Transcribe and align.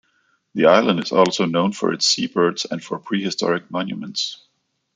The 0.55 0.65
island 0.65 0.97
is 0.99 1.11
also 1.11 1.45
known 1.45 1.73
for 1.73 1.93
its 1.93 2.07
sea 2.07 2.25
birds 2.25 2.65
and 2.65 2.83
for 2.83 2.97
prehistoric 2.97 3.69
monuments. 3.69 4.41